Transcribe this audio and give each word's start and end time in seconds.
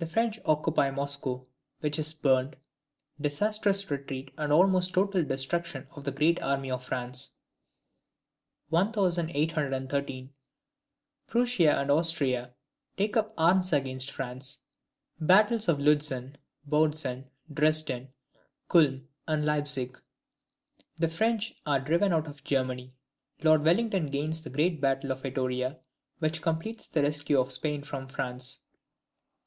The 0.00 0.06
French 0.06 0.38
occupy 0.44 0.90
Moscow, 0.90 1.46
which 1.80 1.98
is 1.98 2.12
burned. 2.12 2.56
Disastrous 3.18 3.90
retreat 3.90 4.30
and 4.36 4.52
almost 4.52 4.92
total 4.92 5.24
destruction 5.24 5.86
of 5.92 6.04
the 6.04 6.12
great 6.12 6.42
army 6.42 6.70
of 6.70 6.84
France. 6.84 7.30
1813. 8.68 10.30
Prussia 11.26 11.70
and 11.80 11.90
Austria 11.90 12.54
take 12.98 13.16
up 13.16 13.32
arms 13.38 13.68
again 13.72 13.80
against 13.92 14.10
France. 14.10 14.58
Battles 15.18 15.68
of 15.70 15.78
Lutzen, 15.78 16.36
Bautzen, 16.68 17.30
Dresden, 17.50 18.10
Culm, 18.68 19.06
and 19.26 19.46
Leipsic. 19.46 19.96
The 20.98 21.08
French 21.08 21.54
are 21.64 21.80
driven 21.80 22.12
out 22.12 22.26
of 22.26 22.44
Germany. 22.44 22.92
Lord 23.42 23.64
Wellington 23.64 24.10
gains 24.10 24.42
the 24.42 24.50
great 24.50 24.82
battle 24.82 25.12
of 25.12 25.22
Vittoria, 25.22 25.78
which 26.18 26.42
completes 26.42 26.86
the 26.88 27.00
rescue 27.00 27.40
of 27.40 27.50
Spain 27.50 27.82
from 27.82 28.06
France. 28.06 28.64